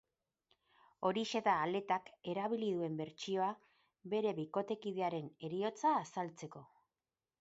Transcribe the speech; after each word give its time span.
Horixe 1.09 1.41
da 1.47 1.57
atletak 1.65 2.09
erabili 2.33 2.71
duen 2.77 2.97
bertsioa 3.01 3.49
bere 4.15 4.33
bikotekidearen 4.41 5.29
heriotza 5.49 5.97
azaltzeko. 6.03 6.65